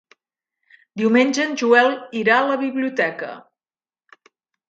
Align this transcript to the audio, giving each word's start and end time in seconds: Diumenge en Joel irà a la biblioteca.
Diumenge 1.01 1.43
en 1.49 1.51
Joel 1.61 1.91
irà 2.21 2.39
a 2.39 2.47
la 2.53 2.57
biblioteca. 2.63 3.31